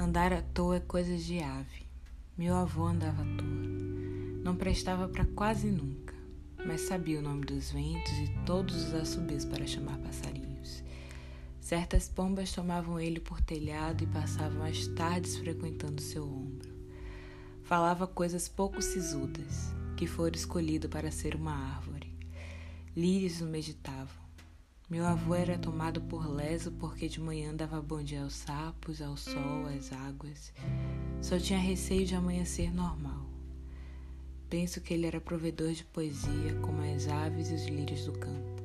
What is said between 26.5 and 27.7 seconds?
porque de manhã